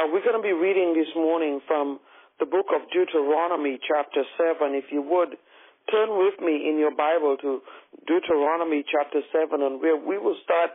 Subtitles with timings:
[0.00, 2.00] Uh, we're going to be reading this morning from
[2.40, 4.72] the book of Deuteronomy, chapter 7.
[4.72, 5.36] If you would,
[5.92, 7.60] turn with me in your Bible to
[8.08, 10.72] Deuteronomy, chapter 7, and we we will start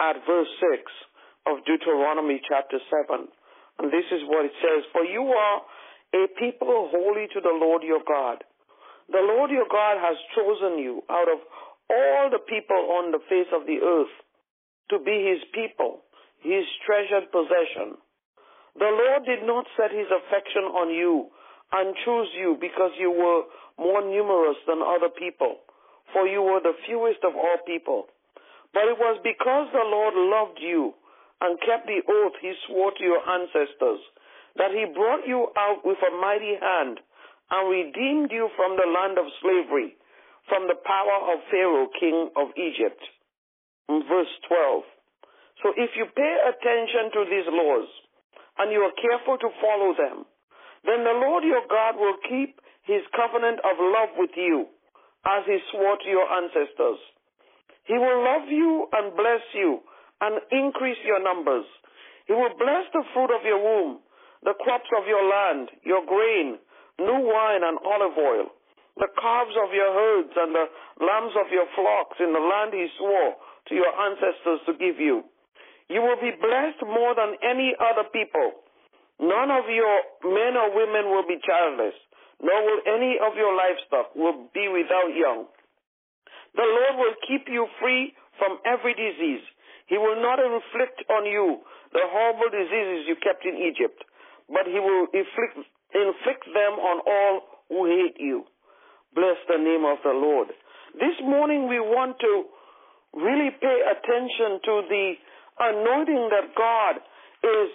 [0.00, 0.88] at verse 6
[1.52, 3.28] of Deuteronomy, chapter 7.
[3.76, 5.56] And this is what it says For you are
[6.16, 8.40] a people holy to the Lord your God.
[9.12, 11.44] The Lord your God has chosen you out of
[11.92, 14.16] all the people on the face of the earth
[14.96, 16.08] to be his people,
[16.40, 18.00] his treasured possession.
[18.78, 21.32] The Lord did not set his affection on you
[21.72, 23.48] and choose you because you were
[23.80, 25.64] more numerous than other people,
[26.12, 28.06] for you were the fewest of all people.
[28.76, 30.92] But it was because the Lord loved you
[31.40, 34.00] and kept the oath he swore to your ancestors
[34.56, 37.00] that he brought you out with a mighty hand
[37.50, 39.96] and redeemed you from the land of slavery,
[40.48, 43.00] from the power of Pharaoh, king of Egypt.
[43.88, 44.84] Verse 12.
[45.62, 47.88] So if you pay attention to these laws
[48.58, 50.24] and you are careful to follow them,
[50.84, 54.66] then the Lord your God will keep his covenant of love with you
[55.26, 57.02] as he swore to your ancestors.
[57.84, 59.82] He will love you and bless you
[60.20, 61.66] and increase your numbers.
[62.26, 64.00] He will bless the fruit of your womb,
[64.42, 66.58] the crops of your land, your grain,
[66.98, 68.46] new wine and olive oil,
[68.96, 70.66] the calves of your herds and the
[71.04, 73.36] lambs of your flocks in the land he swore
[73.68, 75.22] to your ancestors to give you.
[75.88, 78.66] You will be blessed more than any other people.
[79.20, 81.94] None of your men or women will be childless,
[82.42, 85.46] nor will any of your livestock will be without young.
[86.54, 89.44] The Lord will keep you free from every disease.
[89.86, 94.02] He will not inflict on you the horrible diseases you kept in Egypt,
[94.48, 95.64] but he will inflict,
[95.94, 97.34] inflict them on all
[97.70, 98.44] who hate you.
[99.14, 100.48] Bless the name of the Lord.
[100.98, 102.44] This morning we want to
[103.14, 105.14] really pay attention to the
[105.58, 107.00] anointing that God
[107.44, 107.70] is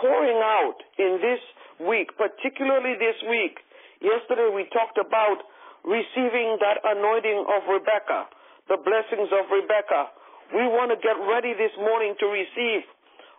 [0.00, 1.42] pouring out in this
[1.86, 3.60] week, particularly this week.
[4.00, 5.44] Yesterday we talked about
[5.84, 8.28] receiving that anointing of Rebecca,
[8.68, 10.12] the blessings of Rebecca.
[10.52, 12.84] We want to get ready this morning to receive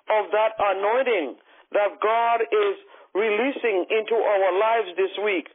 [0.09, 1.37] of that anointing
[1.73, 2.75] that God is
[3.17, 5.49] releasing into our lives this week.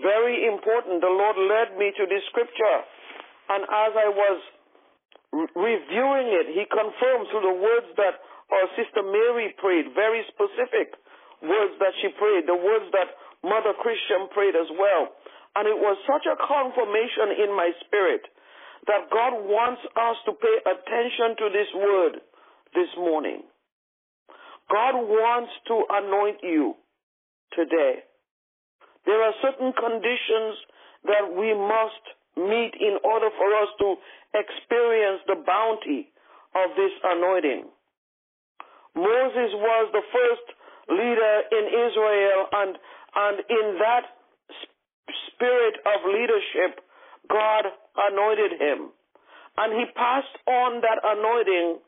[0.00, 1.02] Very important.
[1.02, 2.78] The Lord led me to this scripture.
[3.50, 4.38] And as I was
[5.32, 8.18] reviewing it, He confirmed through the words that
[8.50, 10.98] our sister Mary prayed, very specific
[11.42, 13.14] words that she prayed, the words that
[13.46, 15.14] Mother Christian prayed as well.
[15.56, 18.22] And it was such a confirmation in my spirit
[18.86, 22.12] that God wants us to pay attention to this word
[22.74, 23.42] this morning.
[24.70, 26.74] God wants to anoint you
[27.52, 28.06] today.
[29.06, 30.54] There are certain conditions
[31.04, 32.04] that we must
[32.36, 33.96] meet in order for us to
[34.34, 36.12] experience the bounty
[36.54, 37.66] of this anointing.
[38.94, 40.46] Moses was the first
[40.90, 42.72] leader in Israel and,
[43.14, 44.04] and in that
[45.30, 46.82] spirit of leadership,
[47.30, 47.64] God
[48.10, 48.90] anointed him.
[49.56, 51.78] And he passed on that anointing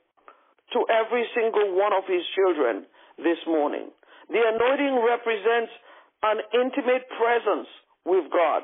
[0.73, 2.87] to every single one of his children
[3.19, 3.91] this morning.
[4.31, 5.73] The anointing represents
[6.23, 7.69] an intimate presence
[8.07, 8.63] with God,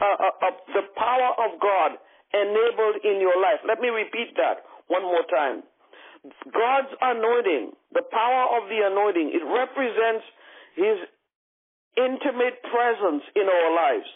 [0.00, 1.98] uh, uh, uh, the power of God
[2.32, 3.60] enabled in your life.
[3.68, 5.62] Let me repeat that one more time.
[6.48, 10.24] God's anointing, the power of the anointing, it represents
[10.76, 10.96] his
[11.98, 14.10] intimate presence in our lives.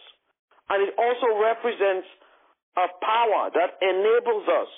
[0.71, 2.07] And it also represents
[2.77, 4.71] a power that enables us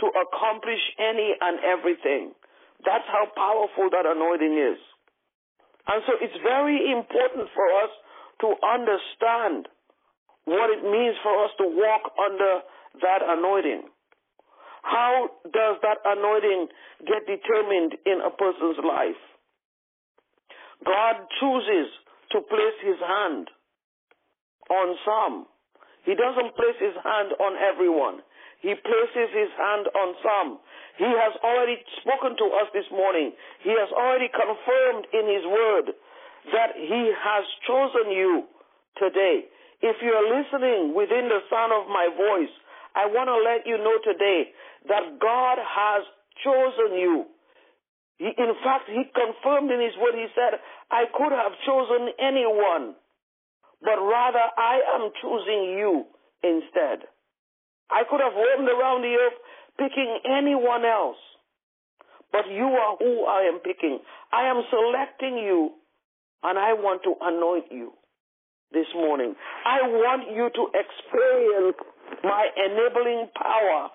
[0.00, 2.32] to accomplish any and everything.
[2.84, 4.80] That's how powerful that anointing is.
[5.86, 7.92] And so it's very important for us
[8.42, 9.68] to understand
[10.44, 12.62] what it means for us to walk under
[13.00, 13.88] that anointing.
[14.82, 16.68] How does that anointing
[17.06, 19.22] get determined in a person's life?
[20.84, 21.88] God chooses
[22.34, 23.46] to place his hand
[24.70, 25.46] on some.
[26.04, 28.26] He doesn't place his hand on everyone.
[28.58, 30.58] He places his hand on some.
[30.98, 33.34] He has already spoken to us this morning.
[33.62, 35.86] He has already confirmed in his word
[36.50, 38.46] that he has chosen you
[38.98, 39.46] today.
[39.82, 42.54] If you are listening within the sound of my voice,
[42.94, 44.52] I want to let you know today
[44.88, 46.02] that God has
[46.44, 47.26] chosen you.
[48.18, 50.60] He, in fact, he confirmed in his word, he said,
[50.90, 52.94] I could have chosen anyone,
[53.80, 56.04] but rather I am choosing you
[56.42, 57.08] instead.
[57.90, 59.38] I could have roamed around the earth
[59.78, 61.20] picking anyone else.
[62.32, 63.98] But you are who I am picking.
[64.32, 65.72] I am selecting you
[66.42, 67.92] and I want to anoint you
[68.72, 69.34] this morning.
[69.66, 71.76] I want you to experience
[72.22, 73.90] my enabling power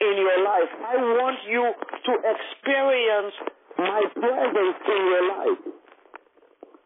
[0.00, 0.70] in your life.
[0.80, 3.34] I want you to experience
[3.78, 5.62] my presence in your life.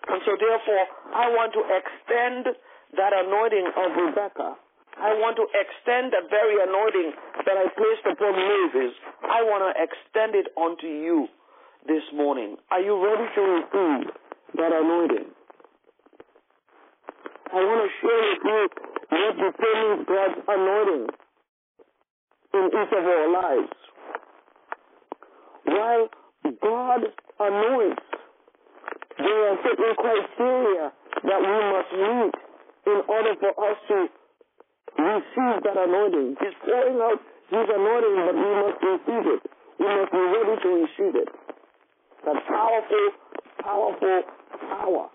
[0.09, 0.85] And so therefore,
[1.15, 2.55] I want to extend
[2.99, 4.57] that anointing of Rebecca.
[4.95, 8.95] I want to extend that very anointing that I placed upon Moses.
[9.27, 11.27] I want to extend it onto you
[11.87, 12.57] this morning.
[12.71, 14.13] Are you ready to receive
[14.55, 15.35] that anointing?
[17.51, 18.94] I want to share with you
[19.39, 21.07] determines God's anointing
[22.55, 23.73] in each of our lives.
[25.65, 26.09] While
[26.63, 27.01] God
[27.41, 28.03] anoints,
[29.19, 32.35] there are certain criteria that we must meet
[32.87, 33.99] in order for us to
[34.99, 36.37] receive that anointing.
[36.41, 37.21] He's pouring out
[37.51, 39.43] His anointing, but we must receive it.
[39.79, 41.29] We must be ready to receive it.
[42.25, 43.07] That powerful,
[43.63, 44.23] powerful
[44.69, 45.09] power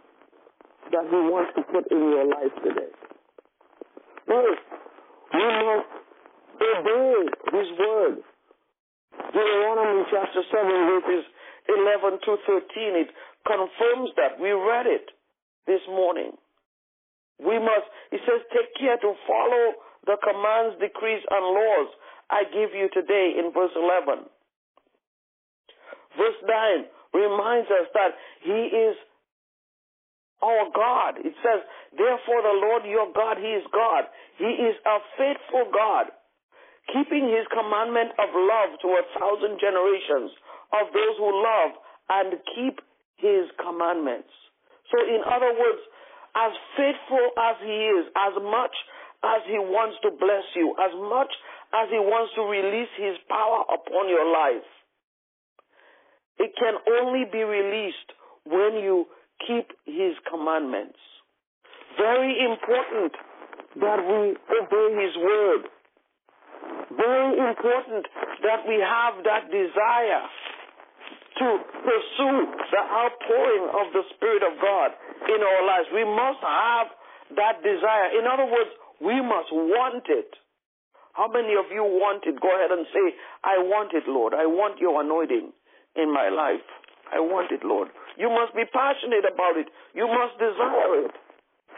[0.92, 2.99] that He wants to put in your life today.
[4.30, 5.90] We must
[6.62, 7.14] obey
[7.50, 8.18] His word.
[9.34, 11.26] Deuteronomy chapter 7, verses
[11.68, 13.10] 11 to 13, it
[13.46, 14.40] confirms that.
[14.40, 15.10] We read it
[15.66, 16.38] this morning.
[17.40, 19.66] We must, he says, take care to follow
[20.06, 21.90] the commands, decrees, and laws
[22.30, 24.30] I give you today in verse 11.
[26.18, 28.96] Verse 9 reminds us that he is
[30.42, 31.20] our God.
[31.24, 31.62] It says,
[31.96, 34.08] therefore the Lord your God, he is God.
[34.38, 36.12] He is a faithful God,
[36.92, 40.32] keeping his commandment of love to a thousand generations
[40.74, 41.72] of those who love
[42.10, 42.80] and keep
[43.18, 44.32] his commandments.
[44.90, 45.82] So in other words,
[46.36, 48.76] as faithful as He is, as much
[49.24, 51.32] as He wants to bless you, as much
[51.74, 54.68] as He wants to release His power upon your life,
[56.38, 58.10] it can only be released
[58.46, 59.06] when you
[59.46, 61.00] keep His commandments.
[61.98, 63.14] Very important
[63.80, 65.62] that we obey His word.
[66.96, 68.06] Very important
[68.44, 70.26] that we have that desire
[71.40, 71.48] to
[71.86, 72.38] pursue
[72.72, 74.92] the outpouring of the Spirit of God
[75.30, 75.88] in our lives.
[75.94, 76.88] We must have
[77.38, 78.18] that desire.
[78.20, 80.36] In other words, we must want it.
[81.14, 82.40] How many of you want it?
[82.40, 84.34] Go ahead and say, I want it, Lord.
[84.34, 85.52] I want your anointing
[85.96, 86.66] in my life.
[87.12, 87.90] I want it, Lord.
[88.20, 89.72] You must be passionate about it.
[89.96, 91.16] You must desire it.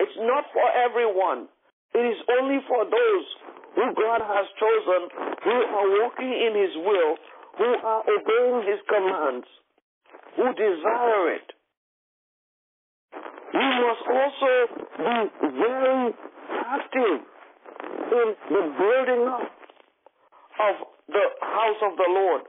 [0.01, 1.45] It's not for everyone.
[1.93, 3.25] It is only for those
[3.77, 5.01] who God has chosen,
[5.45, 7.11] who are walking in His will,
[7.61, 9.45] who are obeying His commands,
[10.35, 11.47] who desire it.
[13.53, 14.53] We must also
[14.97, 15.17] be
[15.61, 16.13] very
[16.57, 17.21] active
[18.17, 19.51] in the building up
[20.57, 22.41] of the house of the Lord.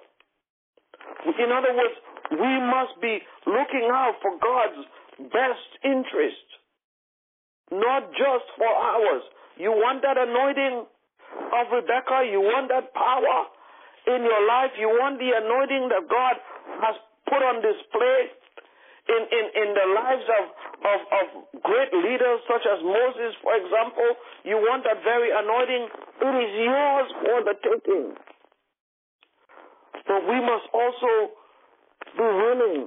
[1.26, 1.96] In other words,
[2.32, 4.80] we must be looking out for God's
[5.28, 6.46] best interest,
[7.70, 9.22] not just for ours.
[9.60, 10.86] You want that anointing
[11.52, 12.24] of Rebecca?
[12.24, 13.36] You want that power
[14.08, 14.72] in your life?
[14.80, 16.34] You want the anointing that God
[16.80, 16.96] has
[17.28, 18.32] put on display
[19.08, 20.44] in, in, in the lives of,
[20.86, 21.26] of, of
[21.62, 24.08] great leaders such as Moses, for example,
[24.46, 25.84] you want that very anointing,
[26.22, 28.14] it is yours for the taking.
[30.06, 31.41] But we must also
[32.16, 32.86] be willing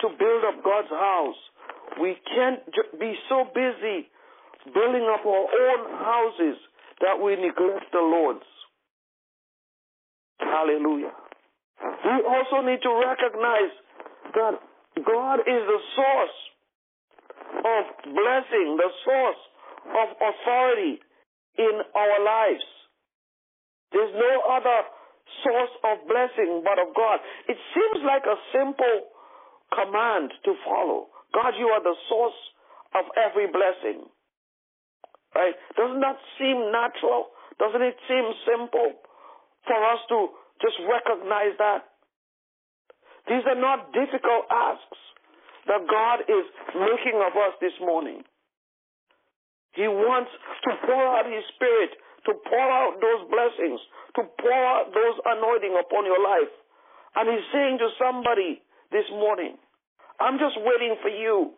[0.00, 1.40] to build up God's house.
[2.00, 2.60] We can't
[2.98, 4.08] be so busy
[4.72, 6.56] building up our own houses
[7.00, 8.46] that we neglect the Lord's.
[10.38, 11.12] Hallelujah.
[11.82, 13.72] We also need to recognize
[14.34, 14.54] that
[15.04, 16.38] God is the source
[17.64, 19.40] of blessing, the source
[19.84, 21.00] of authority
[21.58, 22.64] in our lives.
[23.92, 24.78] There's no other
[25.42, 27.20] source of blessing but of God.
[27.48, 29.12] It seems like a simple
[29.72, 31.08] command to follow.
[31.32, 32.40] God, you are the source
[32.94, 34.06] of every blessing.
[35.34, 35.54] Right?
[35.74, 37.34] Doesn't that seem natural?
[37.58, 39.02] Doesn't it seem simple
[39.66, 40.18] for us to
[40.62, 41.90] just recognize that?
[43.26, 45.00] These are not difficult asks
[45.66, 46.44] that God is
[46.76, 48.22] making of us this morning.
[49.74, 51.90] He wants to pour out His Spirit,
[52.26, 53.80] to pour out those blessings,
[54.16, 56.52] to pour out those anointing upon your life.
[57.16, 59.56] And He's saying to somebody this morning,
[60.20, 61.52] I'm just waiting for you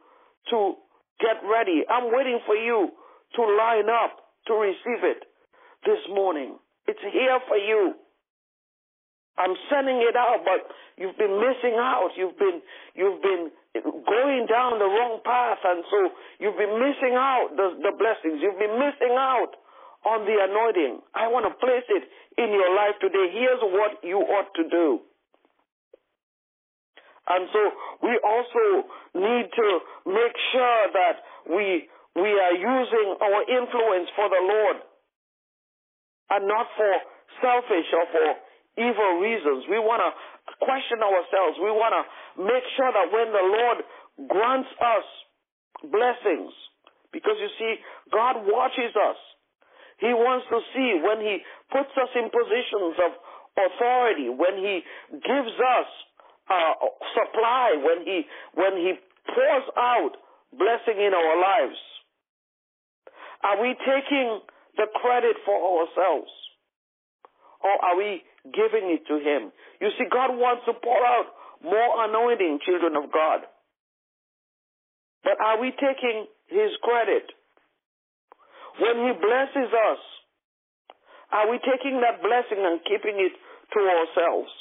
[0.51, 0.75] to
[1.21, 1.85] get ready.
[1.89, 2.91] I'm waiting for you
[3.37, 5.25] to line up to receive it
[5.85, 6.57] this morning.
[6.87, 7.95] It's here for you.
[9.37, 10.65] I'm sending it out, but
[10.97, 12.09] you've been missing out.
[12.17, 12.63] You've been
[12.97, 13.53] you've been
[13.85, 15.99] going down the wrong path, and so
[16.41, 18.41] you've been missing out the, the blessings.
[18.41, 19.61] You've been missing out
[20.07, 21.03] on the anointing.
[21.15, 22.05] I want to place it
[22.39, 23.27] in your life today.
[23.35, 25.03] Here's what you ought to do.
[27.27, 27.63] And so
[28.07, 28.87] we also
[29.19, 29.69] need to
[30.07, 31.17] make sure that
[31.51, 34.79] we we are using our influence for the Lord
[36.31, 36.93] and not for
[37.43, 38.29] selfish or for
[38.81, 39.69] evil reasons.
[39.69, 40.11] We want to
[40.65, 41.61] question ourselves.
[41.61, 42.03] We want to
[42.41, 43.79] make sure that when the Lord
[44.33, 45.07] grants us
[45.93, 46.53] blessings,
[47.13, 47.73] because you see,
[48.13, 49.21] God watches us.
[49.99, 51.41] He wants to see when He
[51.73, 53.11] puts us in positions of
[53.57, 55.89] authority, when He gives us
[56.53, 56.75] uh,
[57.17, 58.93] supply, when He when He
[59.33, 60.13] pours out
[60.53, 61.81] blessing in our lives.
[63.43, 64.41] Are we taking
[64.77, 66.31] the credit for ourselves?
[67.65, 68.23] Or are we
[68.53, 69.53] giving it to Him?
[69.81, 71.27] You see, God wants to pour out
[71.65, 73.41] more anointing, children of God.
[75.25, 77.33] But are we taking His credit?
[78.81, 80.03] When He blesses us,
[81.33, 83.35] are we taking that blessing and keeping it
[83.75, 84.53] to ourselves?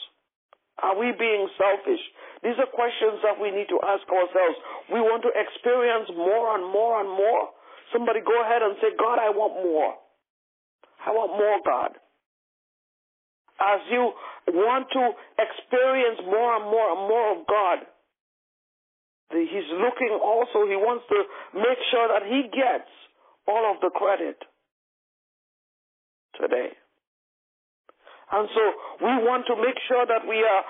[0.82, 2.04] Are we being selfish?
[2.44, 4.58] These are questions that we need to ask ourselves.
[4.92, 7.54] We want to experience more and more and more.
[7.94, 9.96] Somebody go ahead and say, God, I want more.
[11.06, 11.96] I want more, God.
[13.56, 14.12] As you
[14.52, 15.04] want to
[15.40, 17.78] experience more and more and more of God,
[19.32, 21.20] He's looking also, He wants to
[21.56, 22.92] make sure that He gets
[23.48, 24.38] all of the credit
[26.40, 26.74] today.
[28.32, 28.64] And so
[29.06, 30.64] we want to make sure that we are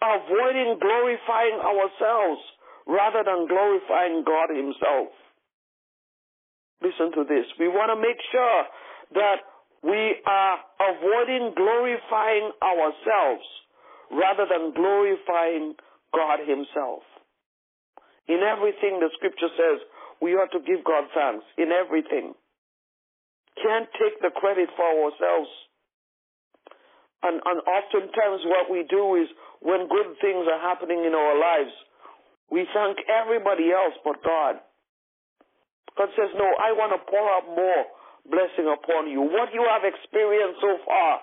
[0.00, 2.40] avoiding glorifying ourselves
[2.86, 5.10] rather than glorifying God Himself.
[6.80, 7.44] Listen to this.
[7.58, 8.62] We want to make sure
[9.14, 9.44] that
[9.82, 13.44] we are avoiding glorifying ourselves
[14.10, 15.74] rather than glorifying
[16.14, 17.02] God Himself.
[18.28, 19.82] In everything the scripture says,
[20.20, 21.44] we ought to give God thanks.
[21.56, 22.34] In everything.
[23.60, 25.50] Can't take the credit for ourselves.
[27.22, 29.28] And, and oftentimes what we do is
[29.60, 31.72] when good things are happening in our lives,
[32.48, 34.56] we thank everybody else but God.
[35.98, 37.82] God says, no, I want to pour out more
[38.24, 39.20] blessing upon you.
[39.20, 41.20] What you have experienced so far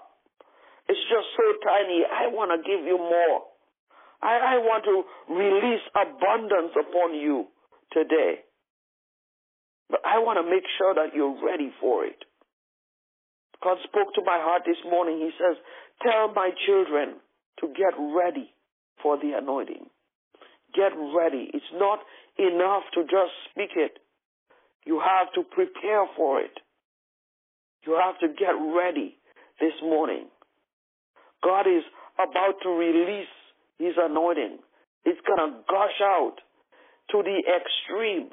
[0.90, 2.06] is just so tiny.
[2.06, 3.50] I want to give you more.
[4.22, 7.50] I, I want to release abundance upon you
[7.92, 8.47] today.
[9.90, 12.20] But I want to make sure that you're ready for it.
[13.64, 15.20] God spoke to my heart this morning.
[15.20, 15.58] He says,
[16.04, 17.16] Tell my children
[17.62, 18.54] to get ready
[19.02, 19.88] for the anointing.
[20.76, 21.50] Get ready.
[21.54, 22.00] It's not
[22.38, 23.98] enough to just speak it.
[24.86, 26.54] You have to prepare for it.
[27.86, 29.18] You have to get ready
[29.60, 30.28] this morning.
[31.44, 31.84] God is
[32.16, 33.32] about to release
[33.80, 34.60] His anointing.
[35.06, 36.36] It's going to gush out
[37.12, 38.30] to the extreme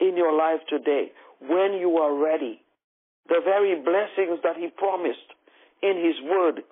[0.00, 2.60] in your life today when you are ready.
[3.28, 5.28] The very blessings that He promised
[5.82, 6.62] in His Word,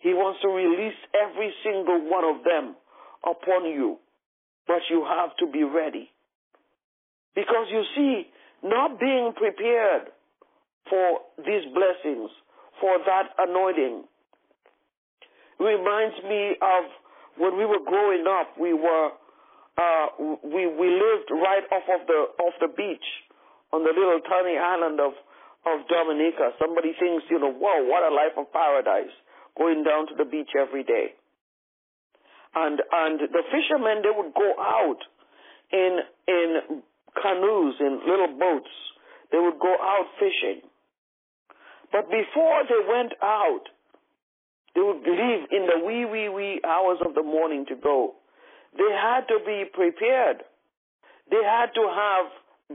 [0.00, 2.76] He wants to release every single one of them
[3.24, 3.98] upon you.
[4.66, 6.10] But you have to be ready.
[7.34, 8.26] Because you see,
[8.62, 10.10] not being prepared
[10.88, 12.30] for these blessings,
[12.80, 14.04] for that anointing,
[15.58, 16.84] reminds me of
[17.36, 18.58] when we were growing up.
[18.58, 19.10] We were
[19.78, 20.06] uh,
[20.42, 23.08] we we lived right off of the off the beach
[23.72, 25.12] on the little tiny island of
[25.66, 26.50] of Dominica.
[26.58, 29.14] Somebody thinks, you know, whoa, what a life of paradise,
[29.56, 31.14] going down to the beach every day.
[32.54, 35.00] And and the fishermen they would go out
[35.70, 36.82] in in
[37.14, 38.74] canoes in little boats.
[39.30, 40.62] They would go out fishing.
[41.92, 43.64] But before they went out,
[44.74, 48.14] they would leave in the wee wee wee hours of the morning to go.
[48.76, 50.44] They had to be prepared.
[51.30, 52.26] They had to have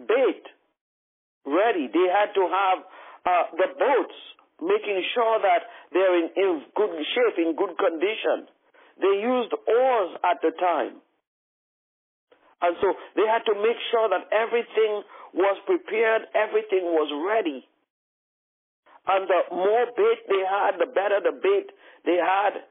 [0.07, 0.43] bait
[1.45, 1.89] ready.
[1.91, 2.77] They had to have
[3.25, 4.19] uh, the boats
[4.61, 8.47] making sure that they're in, in good shape, in good condition.
[9.01, 11.01] They used oars at the time.
[12.61, 15.03] And so they had to make sure that everything
[15.35, 17.67] was prepared, everything was ready.
[19.03, 21.67] And the more bait they had, the better the bait
[22.05, 22.63] they had,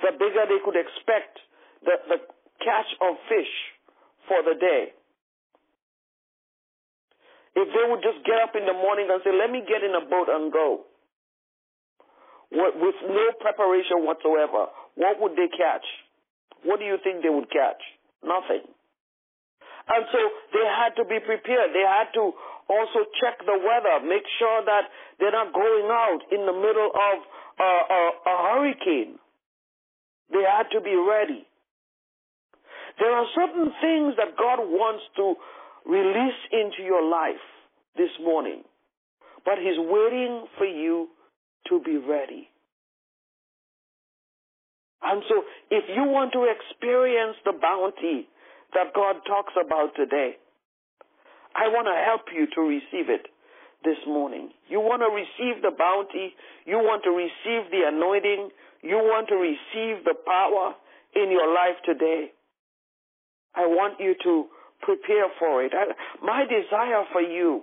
[0.00, 1.36] the bigger they could expect
[1.84, 2.18] the, the
[2.60, 3.52] catch of fish
[4.28, 4.92] for the day.
[7.56, 9.96] If they would just get up in the morning and say, let me get in
[9.96, 10.84] a boat and go,
[12.52, 15.84] with no preparation whatsoever, what would they catch?
[16.64, 17.80] What do you think they would catch?
[18.22, 18.64] Nothing.
[19.88, 20.20] And so
[20.52, 21.72] they had to be prepared.
[21.72, 22.34] They had to
[22.68, 27.16] also check the weather, make sure that they're not going out in the middle of
[27.60, 29.18] a, a, a hurricane.
[30.30, 31.46] They had to be ready.
[32.98, 35.34] There are certain things that God wants to
[35.84, 37.44] release into your life
[37.96, 38.62] this morning,
[39.44, 41.08] but He's waiting for you
[41.68, 42.48] to be ready.
[45.02, 48.28] And so, if you want to experience the bounty
[48.74, 50.36] that God talks about today,
[51.54, 53.28] I want to help you to receive it
[53.84, 54.50] this morning.
[54.68, 56.34] You want to receive the bounty,
[56.64, 58.50] you want to receive the anointing,
[58.82, 60.74] you want to receive the power
[61.14, 62.32] in your life today.
[63.56, 64.44] I want you to
[64.82, 65.72] prepare for it.
[65.74, 65.92] I,
[66.24, 67.62] my desire for you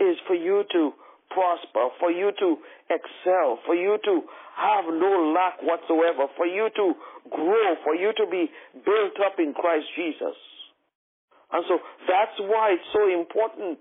[0.00, 0.90] is for you to
[1.30, 2.56] prosper, for you to
[2.90, 4.22] excel, for you to
[4.56, 6.94] have no lack whatsoever, for you to
[7.30, 8.50] grow, for you to be
[8.84, 10.36] built up in Christ Jesus.
[11.52, 11.78] And so
[12.08, 13.78] that's why it's so important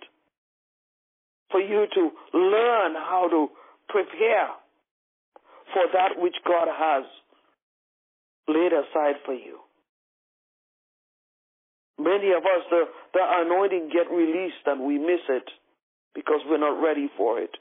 [1.52, 2.02] for you to
[2.38, 3.48] learn how to
[3.90, 4.50] prepare
[5.74, 7.04] for that which God has
[8.48, 9.63] laid aside for you.
[12.00, 12.84] Many of us, the,
[13.14, 15.50] the anointing get released and we miss it
[16.16, 17.52] because we're not ready for it.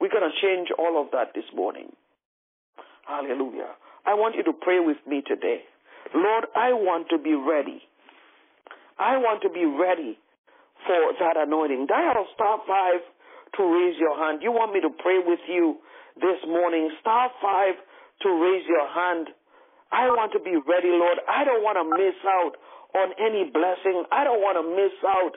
[0.00, 1.92] We're going to change all of that this morning.
[3.06, 3.76] Hallelujah.
[4.06, 5.60] I want you to pray with me today.
[6.14, 7.80] Lord, I want to be ready.
[8.98, 10.18] I want to be ready
[10.86, 11.86] for that anointing.
[11.86, 13.00] Dial star five
[13.56, 14.40] to raise your hand.
[14.42, 15.76] You want me to pray with you
[16.16, 16.90] this morning?
[17.00, 17.74] Star five
[18.22, 19.28] to raise your hand.
[19.92, 21.18] I want to be ready, Lord.
[21.28, 22.52] I don't want to miss out
[22.94, 24.06] on any blessing.
[24.10, 25.34] I don't want to miss out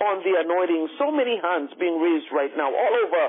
[0.00, 0.88] on the anointing.
[1.00, 3.24] So many hands being raised right now all over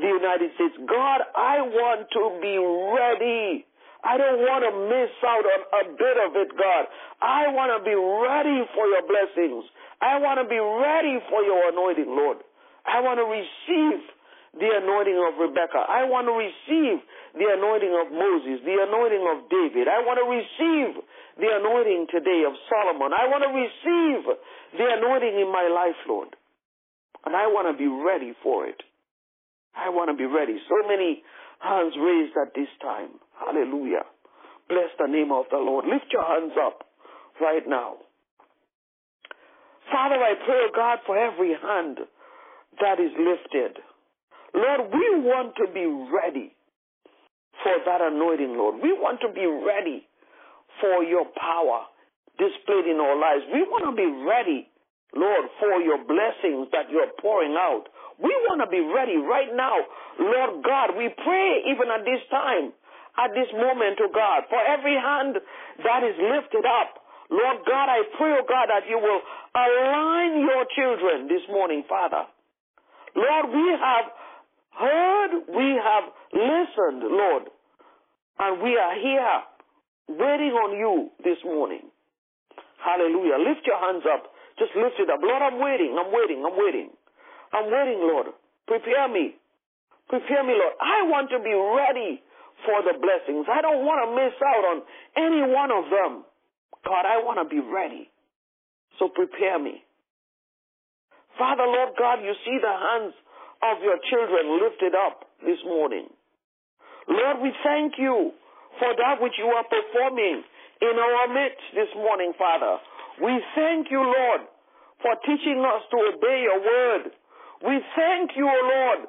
[0.00, 0.74] the United States.
[0.88, 3.66] God, I want to be ready.
[4.04, 6.84] I don't want to miss out on a bit of it, God.
[7.24, 9.64] I want to be ready for your blessings.
[10.00, 12.44] I want to be ready for your anointing, Lord.
[12.84, 14.04] I want to receive
[14.60, 15.82] the anointing of Rebecca.
[15.88, 17.00] I want to receive
[17.34, 19.90] the anointing of Moses, the anointing of David.
[19.90, 21.02] I want to receive
[21.34, 23.10] the anointing today of Solomon.
[23.10, 24.22] I want to receive
[24.78, 26.30] the anointing in my life, Lord.
[27.26, 28.78] And I want to be ready for it.
[29.74, 30.54] I want to be ready.
[30.70, 31.26] So many
[31.58, 33.18] hands raised at this time.
[33.34, 34.06] Hallelujah.
[34.68, 35.86] Bless the name of the Lord.
[35.90, 36.86] Lift your hands up
[37.40, 37.98] right now.
[39.90, 41.98] Father, I pray, oh God, for every hand
[42.80, 43.82] that is lifted.
[44.54, 46.54] Lord, we want to be ready
[47.62, 48.82] for that anointing, Lord.
[48.82, 50.06] We want to be ready
[50.80, 51.86] for your power
[52.38, 53.46] displayed in our lives.
[53.52, 54.66] We want to be ready,
[55.14, 57.86] Lord, for your blessings that you're pouring out.
[58.18, 59.74] We want to be ready right now.
[60.18, 62.74] Lord God, we pray even at this time,
[63.18, 65.38] at this moment, oh God, for every hand
[65.82, 67.02] that is lifted up.
[67.30, 69.22] Lord God, I pray, oh God, that you will
[69.54, 72.26] align your children this morning, Father.
[73.14, 74.10] Lord, we have
[74.78, 77.44] heard, we have listened, Lord,
[78.38, 79.36] and we are here
[80.08, 81.90] waiting on you this morning.
[82.84, 83.38] Hallelujah.
[83.40, 84.28] Lift your hands up.
[84.58, 85.20] Just lift it up.
[85.22, 85.96] Lord, I'm waiting.
[85.98, 86.44] I'm waiting.
[86.44, 86.90] I'm waiting.
[87.52, 88.26] I'm waiting, Lord.
[88.66, 89.34] Prepare me.
[90.08, 90.74] Prepare me, Lord.
[90.80, 92.20] I want to be ready
[92.68, 93.46] for the blessings.
[93.48, 94.78] I don't want to miss out on
[95.16, 96.24] any one of them.
[96.84, 98.10] God, I want to be ready.
[98.98, 99.82] So prepare me.
[101.38, 103.14] Father, Lord God, you see the hands
[103.72, 106.08] of your children lifted up this morning.
[107.08, 108.32] Lord, we thank you
[108.78, 110.44] for that which you are performing
[110.80, 112.76] in our midst this morning, Father.
[113.22, 114.42] We thank you, Lord,
[115.00, 117.12] for teaching us to obey your word.
[117.64, 119.08] We thank you, O Lord,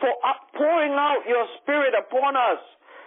[0.00, 2.60] for uh, pouring out your spirit upon us.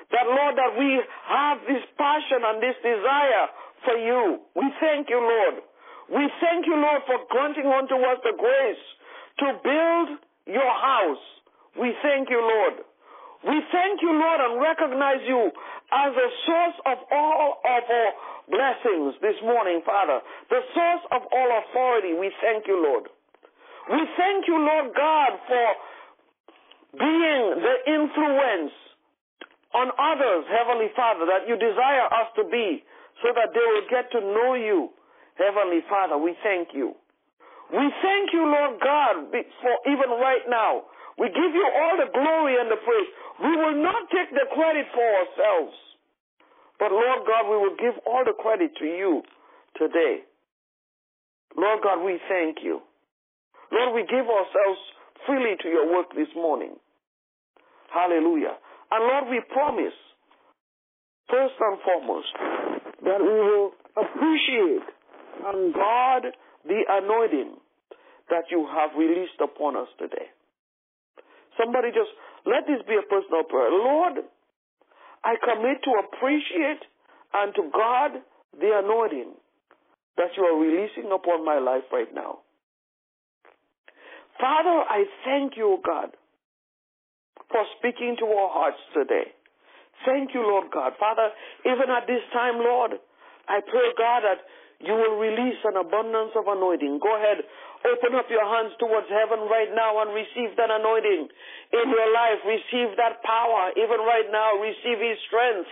[0.09, 3.45] That, Lord, that we have this passion and this desire
[3.83, 4.39] for you.
[4.55, 5.61] We thank you, Lord.
[6.07, 8.85] We thank you, Lord, for granting unto us the grace
[9.43, 10.07] to build
[10.47, 11.23] your house.
[11.79, 12.81] We thank you, Lord.
[13.45, 15.51] We thank you, Lord, and recognize you
[15.93, 18.11] as the source of all of our
[18.49, 20.19] blessings this morning, Father.
[20.49, 22.17] The source of all authority.
[22.17, 23.07] We thank you, Lord.
[23.91, 25.67] We thank you, Lord God, for
[26.97, 28.73] being the influence
[29.75, 32.83] on others, Heavenly Father, that you desire us to be
[33.21, 34.89] so that they will get to know you.
[35.37, 36.95] Heavenly Father, we thank you.
[37.73, 40.87] We thank you, Lord God, for even right now.
[41.17, 43.09] We give you all the glory and the praise.
[43.41, 45.75] We will not take the credit for ourselves.
[46.79, 49.23] But Lord God, we will give all the credit to you
[49.75, 50.21] today.
[51.57, 52.81] Lord God, we thank you.
[53.71, 54.79] Lord, we give ourselves
[55.25, 56.77] freely to your work this morning.
[57.91, 58.55] Hallelujah.
[58.91, 59.97] And Lord, we promise,
[61.29, 62.31] first and foremost,
[63.03, 64.85] that we will appreciate
[65.45, 66.25] and guard
[66.67, 67.55] the anointing
[68.29, 70.27] that you have released upon us today.
[71.57, 72.11] Somebody just
[72.45, 73.71] let this be a personal prayer.
[73.71, 74.23] Lord,
[75.23, 76.83] I commit to appreciate
[77.33, 78.11] and to guard
[78.59, 79.33] the anointing
[80.17, 82.39] that you are releasing upon my life right now.
[84.39, 86.13] Father, I thank you, God,
[87.49, 89.33] for speaking to our hearts today.
[90.05, 90.93] Thank you, Lord God.
[90.99, 91.29] Father,
[91.65, 92.91] even at this time, Lord,
[93.49, 94.45] I pray, God, that
[94.79, 96.99] you will release an abundance of anointing.
[97.01, 97.43] Go ahead,
[97.85, 102.41] Open up your hands towards heaven right now and receive that anointing in your life.
[102.41, 104.57] Receive that power even right now.
[104.57, 105.69] Receive His strength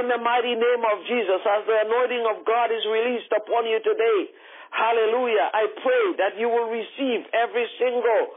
[0.00, 3.84] in the mighty name of Jesus as the anointing of God is released upon you
[3.84, 4.32] today.
[4.72, 5.52] Hallelujah.
[5.52, 8.32] I pray that you will receive every single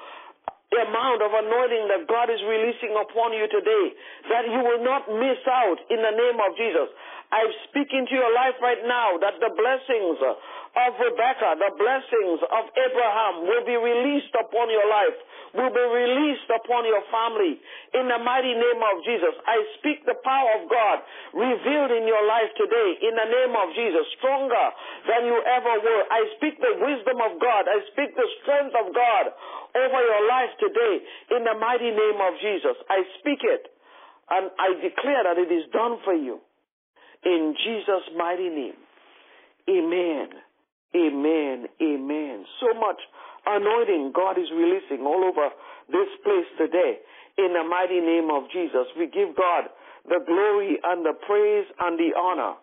[0.70, 3.86] amount of anointing that God is releasing upon you today,
[4.30, 6.94] that you will not miss out in the name of Jesus.
[7.30, 12.64] I speak into your life right now that the blessings of Rebecca, the blessings of
[12.74, 15.18] Abraham will be released upon your life,
[15.54, 17.62] will be released upon your family
[17.94, 19.34] in the mighty name of Jesus.
[19.46, 21.06] I speak the power of God
[21.38, 24.66] revealed in your life today in the name of Jesus, stronger
[25.06, 26.04] than you ever were.
[26.10, 27.70] I speak the wisdom of God.
[27.70, 29.26] I speak the strength of God
[29.78, 30.96] over your life today
[31.38, 32.78] in the mighty name of Jesus.
[32.90, 33.70] I speak it
[34.34, 36.42] and I declare that it is done for you
[37.24, 38.80] in Jesus' mighty name.
[39.70, 40.30] Amen.
[40.96, 41.68] Amen.
[41.82, 42.46] Amen.
[42.60, 43.00] So much
[43.46, 45.50] anointing God is releasing all over
[45.90, 47.00] this place today.
[47.38, 49.70] In the mighty name of Jesus, we give God
[50.08, 52.56] the glory and the praise and the honor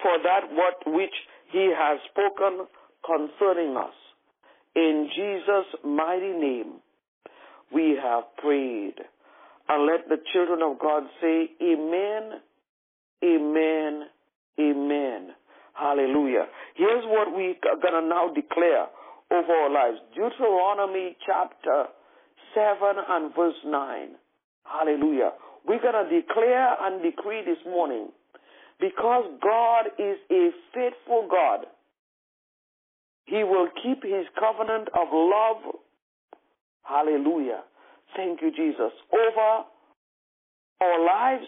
[0.00, 1.14] for that what which
[1.50, 2.66] He has spoken
[3.04, 3.94] concerning us.
[4.74, 6.80] In Jesus' mighty name,
[7.74, 8.94] we have prayed.
[9.68, 12.40] And let the children of God say, Amen
[13.24, 14.04] Amen.
[14.60, 15.28] Amen.
[15.74, 16.46] Hallelujah.
[16.76, 18.86] Here's what we are going to now declare
[19.30, 19.98] over our lives.
[20.14, 21.86] Deuteronomy chapter
[22.54, 24.08] 7 and verse 9.
[24.64, 25.32] Hallelujah.
[25.66, 28.08] We're going to declare and decree this morning
[28.80, 31.66] because God is a faithful God.
[33.26, 35.74] He will keep his covenant of love.
[36.82, 37.62] Hallelujah.
[38.16, 38.92] Thank you, Jesus.
[39.12, 39.64] Over
[40.80, 41.46] our lives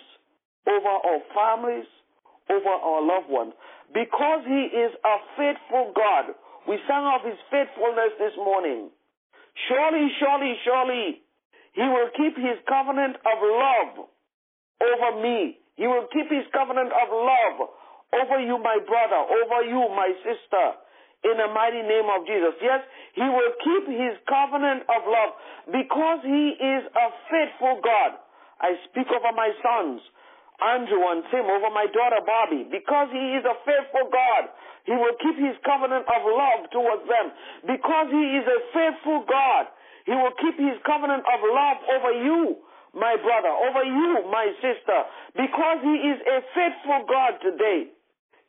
[0.67, 1.89] over our families,
[2.51, 3.53] over our loved ones.
[3.93, 6.35] Because He is a faithful God.
[6.69, 8.91] We sang of His faithfulness this morning.
[9.69, 11.23] Surely, surely, surely,
[11.73, 14.09] He will keep His covenant of love
[14.81, 15.59] over me.
[15.77, 17.69] He will keep His covenant of love
[18.15, 20.67] over you, my brother, over you, my sister,
[21.27, 22.55] in the mighty name of Jesus.
[22.63, 22.81] Yes,
[23.15, 25.31] He will keep His covenant of love
[25.71, 28.21] because He is a faithful God.
[28.61, 30.01] I speak over my sons.
[30.63, 34.51] Andrew and Tim, over my daughter Bobby, because he is a faithful God.
[34.87, 37.27] He will keep his covenant of love towards them.
[37.67, 39.67] Because he is a faithful God,
[40.07, 42.63] he will keep his covenant of love over you,
[42.95, 44.99] my brother, over you, my sister.
[45.35, 47.91] Because he is a faithful God today,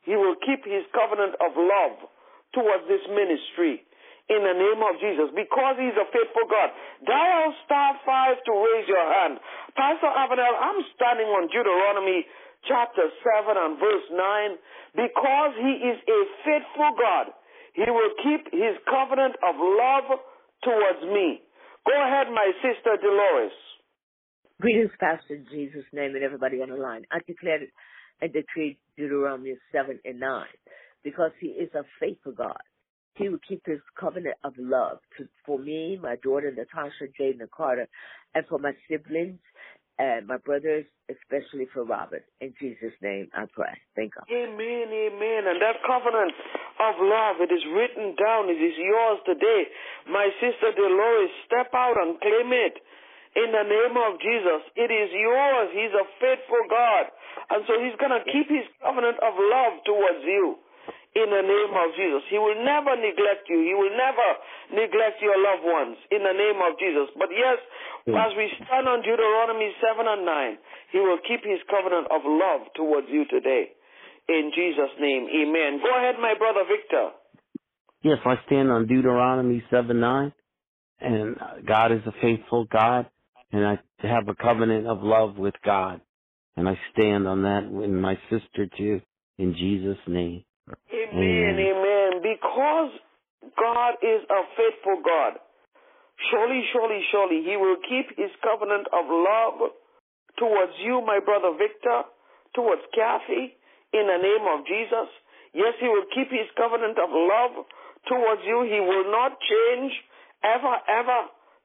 [0.04, 2.06] he will keep his covenant of love
[2.54, 3.82] towards this ministry
[4.28, 6.70] in the name of Jesus because he's a faithful God.
[7.06, 9.38] Dial star five to raise your hand.
[9.78, 12.26] Pastor Avenel, I'm standing on Deuteronomy
[12.66, 17.30] chapter 7 and verse 9 because he is a faithful God.
[17.74, 20.18] He will keep his covenant of love
[20.64, 21.42] towards me.
[21.86, 23.54] Go ahead, my sister Dolores.
[24.60, 27.04] Greetings, Pastor, in Jesus' name, and everybody on the line.
[27.12, 27.60] I declare
[28.20, 30.44] and decree Deuteronomy 7 and 9
[31.04, 32.56] because he is a faithful God.
[33.16, 37.88] He would keep his covenant of love to, for me, my daughter Natasha, and Carter,
[38.34, 39.40] and for my siblings
[39.98, 42.24] and my brothers, especially for Robert.
[42.44, 43.72] In Jesus' name, I pray.
[43.96, 44.28] Thank God.
[44.28, 45.42] Amen, amen.
[45.48, 46.36] And that covenant
[46.76, 48.52] of love, it is written down.
[48.52, 49.64] It is yours today.
[50.12, 52.76] My sister Dolores, step out and claim it.
[53.36, 55.68] In the name of Jesus, it is yours.
[55.72, 57.08] He's a faithful God.
[57.48, 60.60] And so he's going to keep his covenant of love towards you
[61.16, 62.22] in the name of Jesus.
[62.28, 63.64] He will never neglect you.
[63.64, 64.28] He will never
[64.76, 67.08] neglect your loved ones in the name of Jesus.
[67.16, 67.56] But yes,
[68.04, 68.12] mm.
[68.12, 72.68] as we stand on Deuteronomy 7 and 9, He will keep His covenant of love
[72.76, 73.72] towards you today.
[74.28, 75.80] In Jesus' name, amen.
[75.80, 77.16] Go ahead, my brother Victor.
[78.02, 80.32] Yes, I stand on Deuteronomy 7 9,
[81.00, 83.06] and God is a faithful God,
[83.52, 86.00] and I have a covenant of love with God.
[86.56, 89.00] And I stand on that with my sister too,
[89.38, 90.44] in Jesus' name.
[90.66, 91.70] Amen, mm.
[91.70, 92.10] amen.
[92.22, 92.90] Because
[93.54, 95.38] God is a faithful God.
[96.30, 99.70] Surely, surely, surely, He will keep His covenant of love
[100.38, 102.08] towards you, my brother Victor,
[102.54, 103.54] towards Kathy,
[103.94, 105.08] in the name of Jesus.
[105.54, 107.64] Yes, He will keep His covenant of love
[108.08, 108.66] towards you.
[108.66, 109.92] He will not change
[110.42, 111.20] ever, ever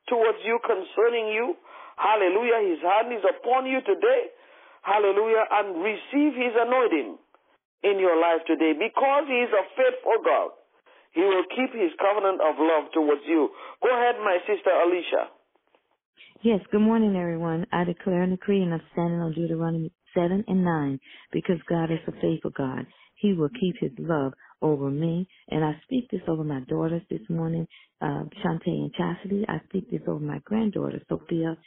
[0.10, 1.56] towards you concerning you.
[1.98, 2.70] Hallelujah.
[2.70, 4.30] His hand is upon you today.
[4.84, 5.46] Hallelujah.
[5.50, 7.18] And receive His anointing
[7.84, 10.52] in your life today because He is a faithful God.
[11.14, 13.50] He will keep His covenant of love towards you.
[13.84, 15.30] Go ahead, my sister Alicia.
[16.44, 17.68] Yes, good morning, everyone.
[17.72, 21.00] I declare and decree, and I'm standing on Deuteronomy 7 and 9
[21.32, 22.86] because God is a faithful God.
[23.16, 25.28] He will keep His love over me.
[25.50, 27.68] And I speak this over my daughters this morning,
[28.02, 29.46] uh, Shantae and Chastity.
[29.48, 31.58] I speak this over my granddaughter, Sophia,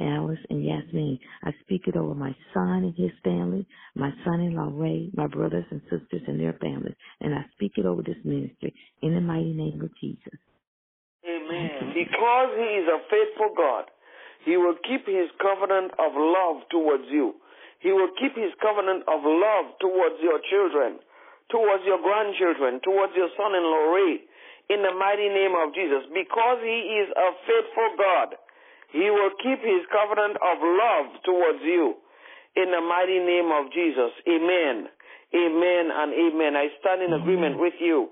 [0.00, 1.18] Alice, and Yasmin.
[1.44, 5.80] I speak it over my son and his family, my son-in-law Ray, my brothers and
[5.82, 6.94] sisters and their families.
[7.20, 10.38] And I speak it over this ministry in the mighty name of Jesus.
[11.22, 11.94] Amen.
[11.94, 13.84] Because he is a faithful God,
[14.44, 17.38] he will keep his covenant of love towards you.
[17.78, 20.98] He will keep his covenant of love towards your children,
[21.50, 24.22] towards your grandchildren, towards your son-in-law Ray,
[24.70, 26.06] in the mighty name of Jesus.
[26.10, 28.28] Because he is a faithful God,
[28.92, 31.96] he will keep his covenant of love towards you
[32.56, 34.12] in the mighty name of Jesus.
[34.28, 34.88] Amen.
[35.32, 36.52] Amen and amen.
[36.56, 38.08] I stand in agreement with you,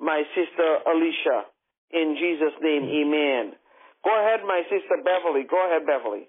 [0.00, 1.46] my sister Alicia.
[1.92, 3.54] In Jesus' name, amen.
[4.02, 5.46] Go ahead, my sister Beverly.
[5.48, 6.26] Go ahead, Beverly.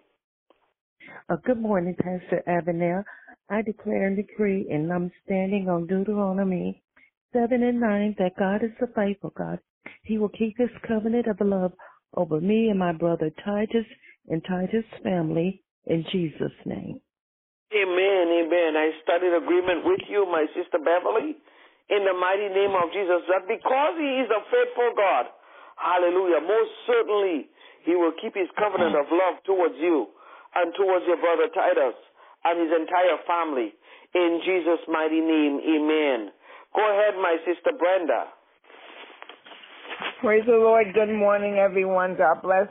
[1.29, 3.03] Uh, good morning, Pastor Avenel.
[3.49, 6.83] I declare and decree, and I'm standing on Deuteronomy
[7.33, 9.59] 7 and 9, that God is a faithful God.
[10.03, 11.73] He will keep his covenant of love
[12.15, 13.85] over me and my brother Titus
[14.27, 16.99] and Titus' family in Jesus' name.
[17.73, 18.71] Amen, amen.
[18.77, 21.35] I stand in agreement with you, my sister Beverly,
[21.89, 25.25] in the mighty name of Jesus, that because he is a faithful God,
[25.77, 27.49] hallelujah, most certainly
[27.83, 30.07] he will keep his covenant of love towards you
[30.55, 31.97] and towards your brother Titus
[32.45, 33.73] and his entire family.
[34.13, 36.31] In Jesus' mighty name, amen.
[36.73, 38.34] Go ahead, my sister Brenda.
[40.25, 40.87] Praise the Lord.
[40.95, 42.15] Good morning, everyone.
[42.17, 42.65] God bless.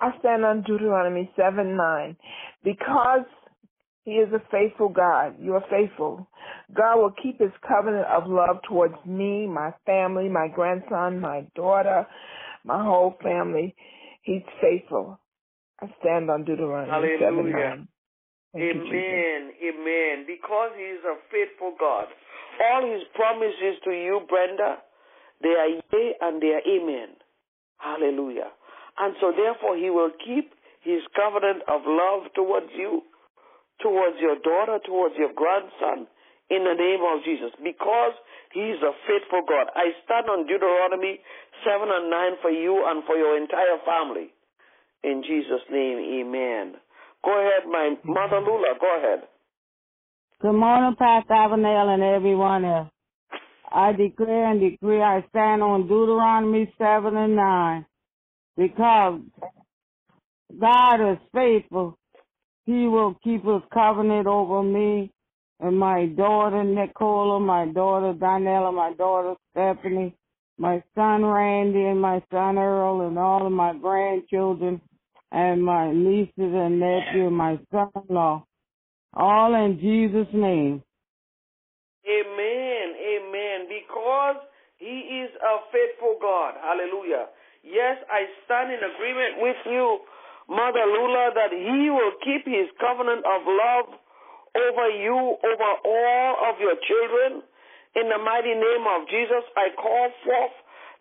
[0.00, 2.16] I stand on Deuteronomy 7 9.
[2.64, 3.26] Because
[4.06, 6.26] he is a faithful God, you are faithful.
[6.74, 12.06] God will keep his covenant of love towards me, my family, my grandson, my daughter,
[12.64, 13.76] my whole family.
[14.22, 15.20] He's faithful.
[15.82, 17.28] I stand on Deuteronomy Hallelujah.
[17.28, 17.88] 7 9.
[18.54, 19.52] Thank you, Amen.
[19.68, 20.24] Amen.
[20.26, 22.06] Because he is a faithful God.
[22.72, 24.78] All his promises to you, Brenda,
[25.44, 27.20] they are yea and they are amen.
[27.76, 28.48] Hallelujah.
[28.98, 33.02] And so therefore he will keep his covenant of love towards you,
[33.82, 36.08] towards your daughter, towards your grandson,
[36.48, 37.52] in the name of Jesus.
[37.60, 38.16] Because
[38.52, 39.68] he is a faithful God.
[39.74, 41.20] I stand on Deuteronomy
[41.66, 44.32] 7 and 9 for you and for your entire family.
[45.02, 46.80] In Jesus' name, amen.
[47.24, 49.28] Go ahead, my mother Lula, go ahead.
[50.40, 52.93] Good morning, Pastor Avenel and everyone else.
[53.70, 57.86] I declare and decree I stand on Deuteronomy 7 and 9
[58.56, 59.20] because
[60.58, 61.98] God is faithful.
[62.66, 65.10] He will keep his covenant over me
[65.60, 70.14] and my daughter Nicola, my daughter Donella, my daughter Stephanie,
[70.58, 74.80] my son Randy and my son Earl and all of my grandchildren
[75.32, 78.44] and my nieces and nephew and my son-in-law.
[79.14, 80.82] All in Jesus' name.
[82.06, 82.94] Amen.
[84.04, 84.44] Because
[84.76, 86.60] he is a faithful God.
[86.60, 87.32] Hallelujah.
[87.64, 90.04] Yes, I stand in agreement with you,
[90.44, 93.96] Mother Lula, that he will keep his covenant of love
[94.60, 97.48] over you, over all of your children.
[97.96, 100.56] In the mighty name of Jesus, I call forth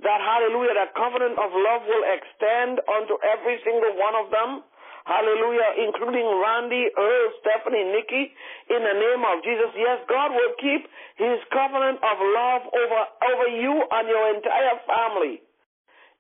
[0.08, 4.64] that hallelujah, that covenant of love will extend unto every single one of them.
[5.06, 8.32] Hallelujah, including Randy, Earl, Stephanie, Nikki,
[8.72, 9.72] in the name of Jesus.
[9.76, 10.88] Yes, God will keep
[11.20, 15.44] his covenant of love over, over you and your entire family.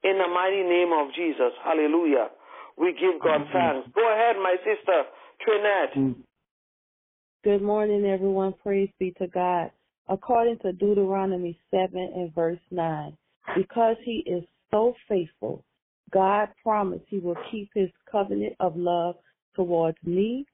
[0.04, 1.56] In the mighty name of Jesus.
[1.64, 2.28] Hallelujah.
[2.78, 3.88] We give God thanks.
[3.96, 5.08] Go ahead, my sister,
[5.40, 5.96] Trinette.
[5.96, 6.16] Mm.
[7.44, 8.54] Good morning, everyone.
[8.64, 9.72] Praise be to God.
[10.10, 13.18] According to Deuteronomy 7 and verse 9,
[13.56, 15.64] because he is so faithful,
[16.14, 19.16] God promised he will keep his covenant of love
[19.56, 20.46] towards me,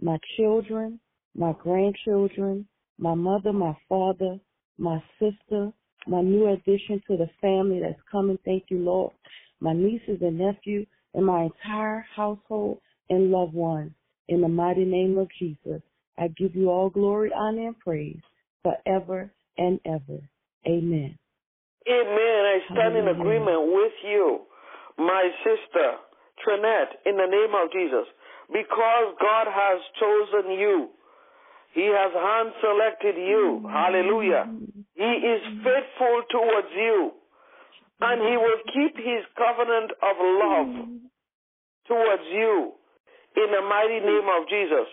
[0.00, 1.00] my children,
[1.34, 2.66] my grandchildren,
[2.98, 4.38] my mother, my father,
[4.78, 5.72] my sister,
[6.06, 8.38] my new addition to the family that's coming.
[8.44, 9.12] Thank you, Lord.
[9.60, 13.92] My nieces and nephew, and my entire household and loved ones.
[14.28, 15.80] In the mighty name of Jesus,
[16.18, 18.20] I give you all glory, honor, and praise
[18.62, 20.20] forever and ever.
[20.66, 21.16] Amen.
[21.88, 22.42] Amen.
[22.44, 24.40] I stand in agreement with you,
[24.98, 26.00] my sister,
[26.42, 28.06] Trinette, in the name of Jesus.
[28.52, 30.88] Because God has chosen you,
[31.74, 33.66] He has hand selected you.
[33.68, 34.46] Hallelujah.
[34.94, 37.12] He is faithful towards you,
[38.00, 40.72] and He will keep His covenant of love
[41.88, 42.72] towards you
[43.36, 44.88] in the mighty name of Jesus.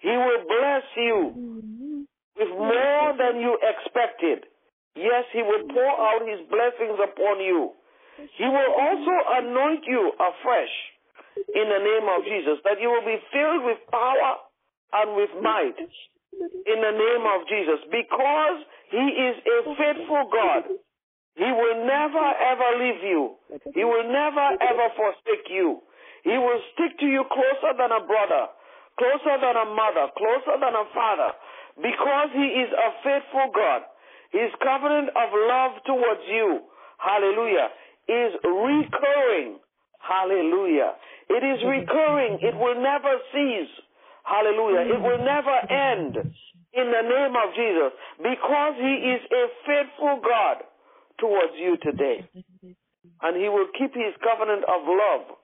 [0.00, 2.06] He will bless you
[2.38, 4.46] with more than you expected.
[4.94, 7.72] Yes, He will pour out His blessings upon you.
[8.18, 10.74] He will also anoint you afresh
[11.54, 14.42] in the name of Jesus, that you will be filled with power
[14.92, 18.58] and with might in the name of Jesus, because
[18.90, 20.62] He is a faithful God.
[21.38, 23.38] He will never ever leave you.
[23.74, 25.78] He will never ever forsake you.
[26.26, 28.50] He will stick to you closer than a brother,
[28.98, 31.30] closer than a mother, closer than a father,
[31.78, 33.86] because He is a faithful God.
[34.34, 36.66] His covenant of love towards you,
[36.98, 37.70] hallelujah,
[38.08, 39.60] is recurring.
[40.00, 40.96] Hallelujah.
[41.28, 41.84] It is mm-hmm.
[41.84, 42.32] recurring.
[42.40, 43.72] It will never cease.
[44.24, 44.88] Hallelujah.
[44.88, 45.36] It will mm-hmm.
[45.36, 46.14] never end
[46.72, 50.64] in the name of Jesus because He is a faithful God
[51.20, 52.24] towards you today.
[53.20, 55.36] And He will keep His covenant of love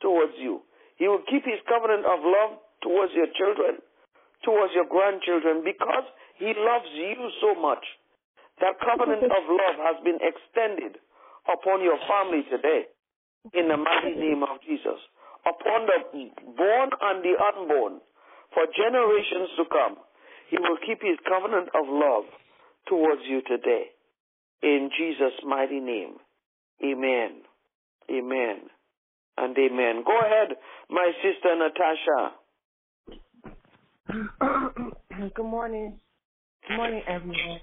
[0.00, 0.64] towards you.
[0.96, 3.84] He will keep His covenant of love towards your children,
[4.44, 6.08] towards your grandchildren because
[6.40, 7.84] He loves you so much.
[8.64, 9.36] That covenant mm-hmm.
[9.36, 10.98] of love has been extended
[11.48, 12.86] upon your family today
[13.54, 15.00] in the mighty name of Jesus.
[15.46, 18.00] Upon the born and the unborn
[18.52, 19.96] for generations to come.
[20.50, 22.24] He will keep his covenant of love
[22.88, 23.84] towards you today.
[24.62, 26.16] In Jesus' mighty name.
[26.84, 27.42] Amen.
[28.10, 28.70] Amen.
[29.36, 30.02] And amen.
[30.04, 30.56] Go ahead,
[30.90, 32.32] my sister Natasha.
[35.34, 36.00] Good morning.
[36.66, 37.60] Good morning, everyone.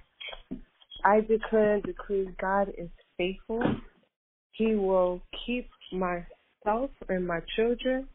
[1.03, 3.63] I declare and decree God is faithful.
[4.51, 8.07] He will keep myself and my children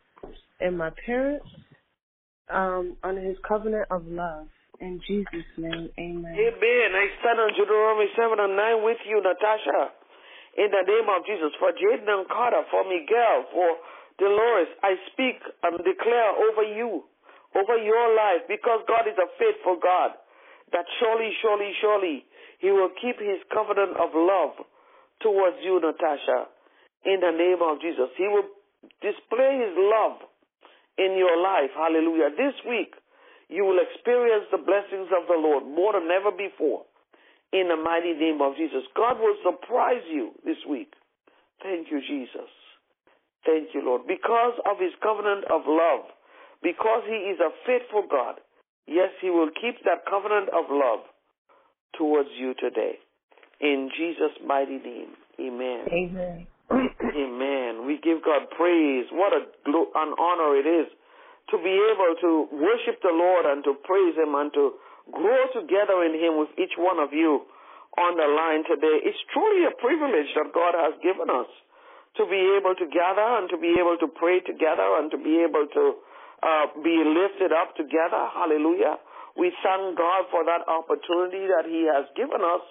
[0.61, 1.47] and my parents
[2.49, 4.49] um, under his covenant of love.
[4.81, 6.33] In Jesus' name, amen.
[6.33, 6.89] Amen.
[6.97, 9.93] I stand on Deuteronomy 7 and 9 with you, Natasha.
[10.57, 11.53] In the name of Jesus.
[11.61, 13.77] For Jaden and Carter, for Miguel, for
[14.19, 17.05] Dolores, I speak and declare over you,
[17.53, 20.17] over your life, because God is a faithful God,
[20.73, 22.25] that surely, surely, surely,
[22.59, 24.65] He will keep His covenant of love
[25.23, 26.49] towards you, Natasha.
[27.05, 28.13] In the name of Jesus.
[28.17, 28.49] He will
[29.01, 30.21] display His love
[30.99, 31.73] in your life.
[31.77, 32.31] Hallelujah.
[32.37, 32.93] This week,
[33.49, 36.85] you will experience the blessings of the Lord more than ever before.
[37.53, 38.87] In the mighty name of Jesus.
[38.95, 40.93] God will surprise you this week.
[41.63, 42.49] Thank you, Jesus.
[43.45, 44.07] Thank you, Lord.
[44.07, 46.07] Because of his covenant of love,
[46.63, 48.37] because he is a faithful God,
[48.87, 51.01] yes, he will keep that covenant of love
[51.97, 53.01] towards you today.
[53.61, 55.13] In Jesus' mighty name.
[55.39, 55.85] Amen.
[55.93, 56.47] Amen.
[56.71, 57.87] Amen.
[57.87, 59.07] We give God praise.
[59.13, 60.89] What a, an honor it is
[61.51, 64.79] to be able to worship the Lord and to praise Him and to
[65.11, 67.43] grow together in Him with each one of you
[67.99, 69.03] on the line today.
[69.03, 71.51] It's truly a privilege that God has given us
[72.17, 75.43] to be able to gather and to be able to pray together and to be
[75.43, 75.85] able to
[76.43, 78.31] uh, be lifted up together.
[78.31, 79.03] Hallelujah.
[79.35, 82.63] We thank God for that opportunity that He has given us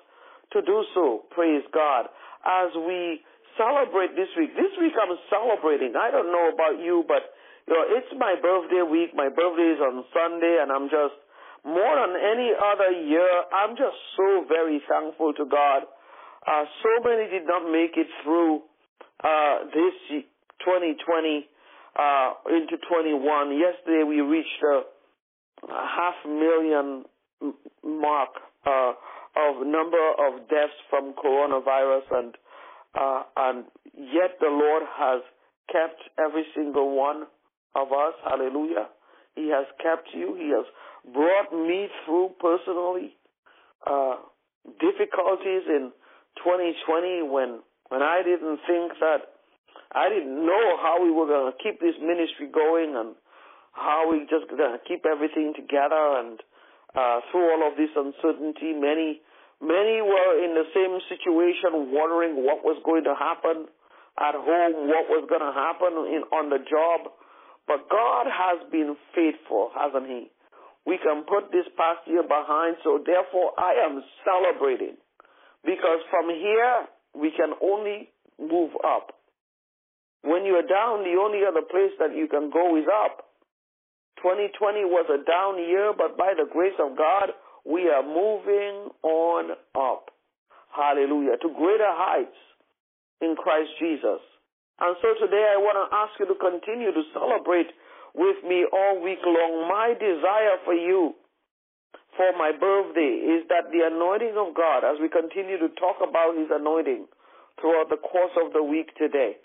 [0.53, 1.25] to do so.
[1.31, 2.09] Praise God.
[2.45, 3.21] As we
[3.57, 5.93] celebrate this week, this week I'm celebrating.
[5.99, 7.35] I don't know about you, but
[7.67, 9.13] you know, it's my birthday week.
[9.13, 11.17] My birthday is on Sunday, and I'm just
[11.65, 13.29] more than any other year.
[13.53, 15.83] I'm just so very thankful to God.
[16.47, 18.63] Uh, so many did not make it through
[19.23, 20.23] uh, this
[20.65, 21.45] 2020
[21.99, 23.59] uh, into 21.
[23.59, 24.81] Yesterday we reached a,
[25.67, 27.03] a half million
[27.83, 28.29] mark
[28.65, 28.93] uh,
[29.47, 32.35] of number of deaths from coronavirus, and
[32.99, 35.21] uh, and yet the Lord has
[35.71, 37.23] kept every single one
[37.75, 38.13] of us.
[38.27, 38.89] Hallelujah.
[39.35, 40.35] He has kept you.
[40.35, 40.65] He has
[41.13, 43.15] brought me through personally
[43.85, 44.15] uh,
[44.79, 45.91] difficulties in
[46.43, 49.39] 2020 when when I didn't think that
[49.91, 53.15] I didn't know how we were going to keep this ministry going and
[53.73, 56.39] how we just going to keep everything together and
[56.93, 59.21] uh, through all of this uncertainty, many
[59.61, 63.67] many were in the same situation, wondering what was going to happen
[64.19, 67.11] at home, what was going to happen in on the job.
[67.67, 70.31] But God has been faithful, hasn't He?
[70.85, 74.97] We can put this past year behind, so therefore I am celebrating.
[75.63, 79.13] Because from here, we can only move up.
[80.23, 83.29] When you're down, the only other place that you can go is up.
[84.23, 87.31] 2020 was a down year, but by the grace of God,
[87.69, 90.09] we are moving on up.
[90.73, 91.37] Hallelujah.
[91.37, 92.41] To greater heights
[93.21, 94.25] in Christ Jesus.
[94.81, 97.69] And so today I want to ask you to continue to celebrate
[98.17, 99.69] with me all week long.
[99.69, 101.13] My desire for you
[102.17, 106.33] for my birthday is that the anointing of God, as we continue to talk about
[106.33, 107.05] His anointing
[107.61, 109.37] throughout the course of the week today,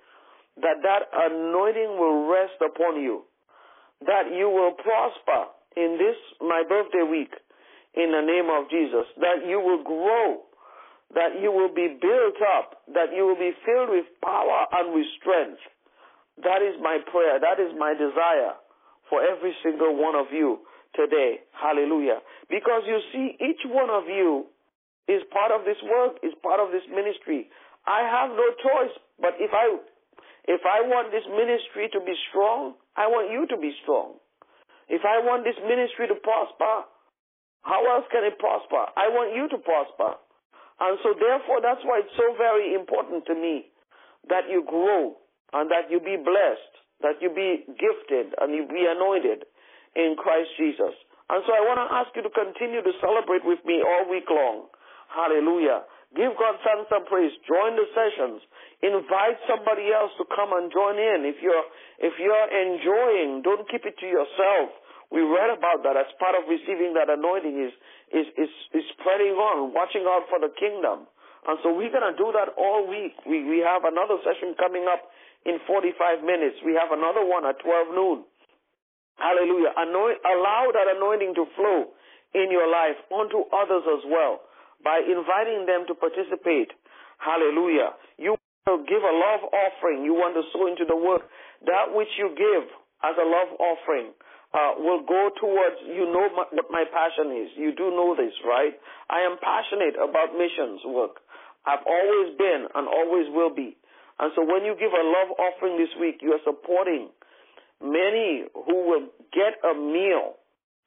[0.62, 3.28] that that anointing will rest upon you,
[4.06, 7.34] that you will prosper in this, my birthday week,
[7.94, 10.42] in the name of Jesus, that you will grow,
[11.14, 15.06] that you will be built up, that you will be filled with power and with
[15.20, 15.62] strength.
[16.42, 17.38] That is my prayer.
[17.38, 18.58] That is my desire
[19.08, 21.46] for every single one of you today.
[21.54, 22.18] Hallelujah.
[22.50, 24.50] Because you see, each one of you
[25.06, 27.46] is part of this work, is part of this ministry.
[27.86, 28.94] I have no choice.
[29.20, 29.78] But if I
[30.44, 34.20] if I want this ministry to be strong, I want you to be strong.
[34.88, 36.84] If I want this ministry to prosper,
[37.64, 38.84] how else can it prosper?
[38.92, 40.20] I want you to prosper.
[40.80, 43.72] And so therefore that's why it's so very important to me
[44.28, 45.16] that you grow
[45.56, 49.48] and that you be blessed, that you be gifted and you be anointed
[49.96, 50.92] in Christ Jesus.
[51.32, 54.28] And so I want to ask you to continue to celebrate with me all week
[54.28, 54.68] long.
[55.08, 55.88] Hallelujah.
[56.12, 57.32] Give God thanks and praise.
[57.48, 58.38] Join the sessions.
[58.84, 61.26] Invite somebody else to come and join in.
[61.26, 61.66] If you're
[61.98, 64.70] if you're enjoying, don't keep it to yourself.
[65.12, 67.74] We read about that as part of receiving that anointing is
[68.12, 71.08] is is, is spreading on, watching out for the kingdom.
[71.44, 73.12] And so we're gonna do that all week.
[73.28, 75.04] We we have another session coming up
[75.44, 76.56] in 45 minutes.
[76.64, 78.18] We have another one at 12 noon.
[79.20, 79.70] Hallelujah.
[79.76, 81.94] Anoint, allow that anointing to flow
[82.34, 84.42] in your life onto others as well
[84.82, 86.72] by inviting them to participate.
[87.22, 87.94] Hallelujah.
[88.18, 90.02] You want to give a love offering.
[90.02, 91.22] You want to sow into the work.
[91.66, 92.66] That which you give
[93.06, 94.12] as a love offering
[94.54, 97.50] uh, will go towards, you know my, what my passion is.
[97.58, 98.72] You do know this, right?
[99.10, 101.18] I am passionate about missions work.
[101.66, 103.74] I've always been and always will be.
[104.22, 107.10] And so when you give a love offering this week, you are supporting
[107.82, 110.38] many who will get a meal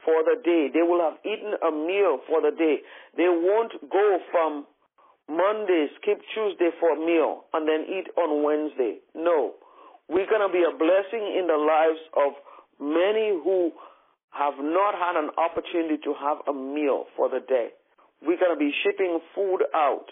[0.07, 0.71] for the day.
[0.71, 2.87] They will have eaten a meal for the day.
[3.19, 4.63] They won't go from
[5.27, 9.03] Monday, skip Tuesday for a meal, and then eat on Wednesday.
[9.11, 9.59] No.
[10.07, 12.31] We're going to be a blessing in the lives of
[12.79, 13.71] many who
[14.31, 17.69] have not had an opportunity to have a meal for the day.
[18.21, 20.05] We're going to be shipping food out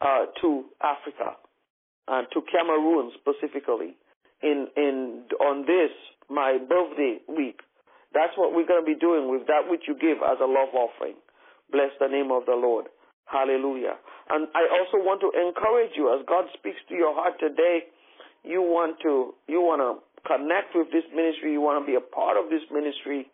[0.00, 1.36] uh, to Africa
[2.08, 3.96] and to Cameroon specifically
[4.42, 5.90] in in on this
[6.28, 7.60] my birthday week.
[8.12, 10.70] That's what we're going to be doing with that which you give as a love
[10.74, 11.16] offering.
[11.72, 12.86] Bless the name of the Lord.
[13.26, 13.96] Hallelujah.
[14.30, 17.88] And I also want to encourage you as God speaks to your heart today.
[18.44, 21.52] You want to you want to connect with this ministry.
[21.52, 23.28] You want to be a part of this ministry.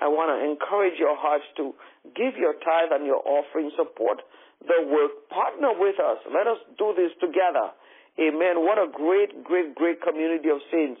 [0.00, 1.72] I want to encourage your hearts to
[2.14, 4.20] give your tithe and your offering, support
[4.60, 6.18] the work, partner with us.
[6.28, 7.72] Let us do this together.
[8.16, 8.64] Amen.
[8.64, 11.00] What a great, great, great community of saints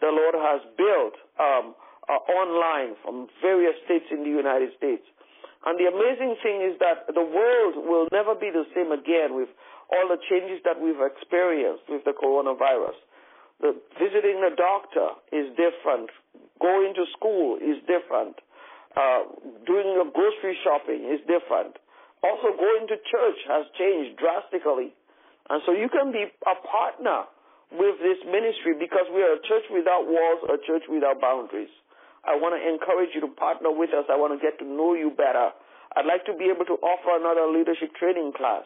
[0.00, 1.74] the Lord has built um,
[2.08, 5.04] uh, online from various states in the United States.
[5.64, 9.48] And the amazing thing is that the world will never be the same again with
[9.88, 12.96] all the changes that we've experienced with the coronavirus.
[13.60, 16.10] The visiting the doctor is different.
[16.60, 18.38] Going to school is different.
[18.94, 19.26] Uh,
[19.66, 21.78] doing your grocery shopping is different.
[22.22, 24.94] Also, going to church has changed drastically.
[25.50, 27.28] And so you can be a partner
[27.74, 31.72] with this ministry because we are a church without walls, a church without boundaries.
[32.24, 34.08] I want to encourage you to partner with us.
[34.08, 35.52] I want to get to know you better.
[35.92, 38.64] I'd like to be able to offer another leadership training class.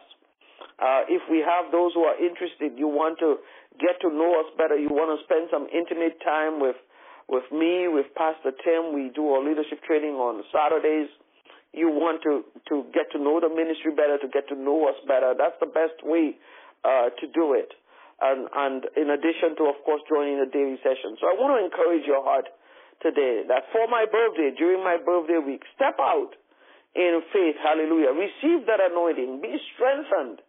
[0.78, 3.42] Uh, if we have those who are interested, you want to
[3.80, 6.76] get to know us better, you want to spend some intimate time with
[7.28, 8.96] with me, with Pastor Tim.
[8.96, 11.12] We do our leadership training on Saturdays.
[11.76, 14.96] You want to to get to know the ministry better, to get to know us
[15.06, 15.34] better.
[15.36, 16.36] That's the best way
[16.84, 17.72] uh, to do it.
[18.18, 21.14] And, and in addition to, of course, joining the daily session.
[21.22, 22.50] So I want to encourage your heart
[22.98, 26.34] today that for my birthday, during my birthday week, step out
[26.98, 27.54] in faith.
[27.62, 28.10] Hallelujah.
[28.10, 29.38] Receive that anointing.
[29.38, 30.42] Be strengthened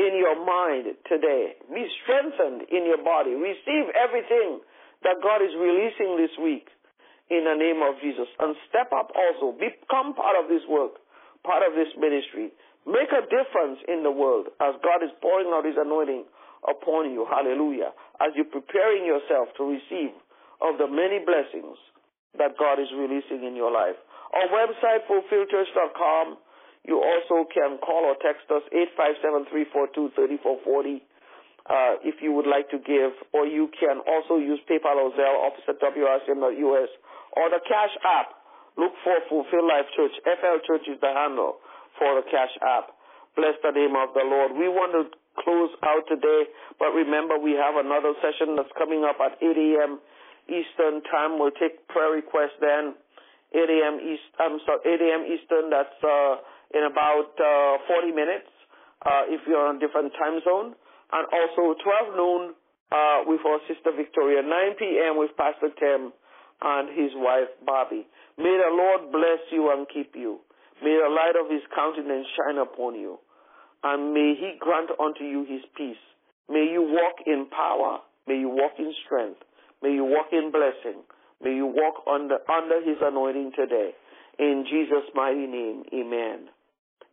[0.00, 1.60] in your mind today.
[1.68, 3.36] Be strengthened in your body.
[3.36, 4.64] Receive everything
[5.04, 6.72] that God is releasing this week
[7.28, 8.28] in the name of Jesus.
[8.40, 9.52] And step up also.
[9.60, 10.96] Become part of this work,
[11.44, 12.48] part of this ministry.
[12.88, 16.24] Make a difference in the world as God is pouring out His anointing
[16.64, 17.28] upon you.
[17.28, 17.92] Hallelujah.
[18.24, 20.16] As you're preparing yourself to receive
[20.64, 21.76] of the many blessings
[22.40, 23.96] that God is releasing in your life.
[24.32, 26.36] Our website, fulfilledchurch.com.
[26.84, 28.62] You also can call or text us
[29.52, 31.00] 857-342-3440
[31.68, 35.38] uh, if you would like to give, or you can also use PayPal or Zelle,
[35.44, 36.90] office at wrcm.us,
[37.36, 38.34] or the Cash App.
[38.78, 40.14] Look for Fulfill Life Church.
[40.24, 41.60] FL Church is the handle
[41.98, 42.96] for the Cash App.
[43.36, 44.56] Bless the name of the Lord.
[44.56, 46.50] We want to close out today,
[46.80, 50.00] but remember we have another session that's coming up at 8 a.m.
[50.50, 51.38] Eastern time.
[51.38, 52.98] We'll take prayer requests then.
[53.54, 53.98] 8 a.m.
[54.02, 55.22] East, I'm sorry, 8 a.m.
[55.26, 55.70] Eastern.
[55.70, 56.42] That's uh,
[56.74, 58.50] in about uh, 40 minutes
[59.06, 60.74] uh, if you're on a different time zone.
[61.12, 62.42] And also 12 noon
[62.92, 64.42] uh, with our sister Victoria.
[64.42, 65.18] 9 p.m.
[65.18, 66.12] with Pastor Tim
[66.62, 68.06] and his wife Bobby.
[68.38, 70.40] May the Lord bless you and keep you.
[70.82, 73.18] May the light of his countenance shine upon you.
[73.82, 76.00] And may he grant unto you his peace.
[76.48, 78.00] May you walk in power.
[78.26, 79.40] May you walk in strength.
[79.82, 81.02] May you walk in blessing.
[81.42, 83.90] May you walk under, under his anointing today.
[84.38, 86.48] In Jesus' mighty name, amen.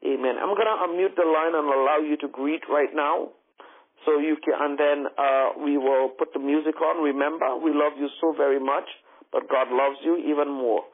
[0.08, 0.40] Amen.
[0.40, 3.36] I'm going to unmute the line and allow you to greet right now.
[4.06, 7.04] So you can, and then uh, we will put the music on.
[7.04, 8.88] Remember, we love you so very much,
[9.34, 10.88] but God loves you even more.